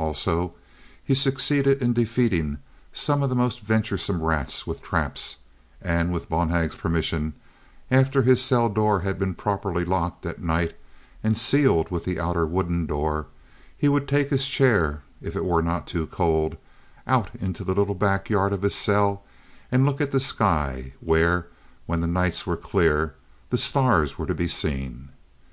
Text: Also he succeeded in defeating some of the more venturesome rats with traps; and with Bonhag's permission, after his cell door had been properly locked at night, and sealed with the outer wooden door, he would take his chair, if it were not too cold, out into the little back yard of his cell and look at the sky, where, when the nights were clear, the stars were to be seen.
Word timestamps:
Also 0.00 0.54
he 1.02 1.12
succeeded 1.12 1.82
in 1.82 1.92
defeating 1.92 2.58
some 2.92 3.20
of 3.20 3.28
the 3.28 3.34
more 3.34 3.50
venturesome 3.50 4.22
rats 4.22 4.64
with 4.64 4.80
traps; 4.80 5.38
and 5.82 6.12
with 6.12 6.28
Bonhag's 6.28 6.76
permission, 6.76 7.32
after 7.90 8.22
his 8.22 8.40
cell 8.40 8.68
door 8.68 9.00
had 9.00 9.18
been 9.18 9.34
properly 9.34 9.84
locked 9.84 10.24
at 10.24 10.40
night, 10.40 10.76
and 11.24 11.36
sealed 11.36 11.90
with 11.90 12.04
the 12.04 12.20
outer 12.20 12.46
wooden 12.46 12.86
door, 12.86 13.26
he 13.76 13.88
would 13.88 14.06
take 14.06 14.30
his 14.30 14.46
chair, 14.46 15.02
if 15.20 15.34
it 15.34 15.44
were 15.44 15.62
not 15.62 15.88
too 15.88 16.06
cold, 16.06 16.56
out 17.08 17.34
into 17.34 17.64
the 17.64 17.74
little 17.74 17.96
back 17.96 18.30
yard 18.30 18.52
of 18.52 18.62
his 18.62 18.76
cell 18.76 19.24
and 19.72 19.84
look 19.84 20.00
at 20.00 20.12
the 20.12 20.20
sky, 20.20 20.92
where, 21.00 21.48
when 21.86 21.98
the 21.98 22.06
nights 22.06 22.46
were 22.46 22.56
clear, 22.56 23.16
the 23.50 23.58
stars 23.58 24.16
were 24.16 24.26
to 24.26 24.34
be 24.36 24.46
seen. 24.46 25.08